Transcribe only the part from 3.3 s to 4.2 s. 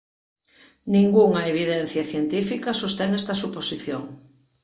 suposición.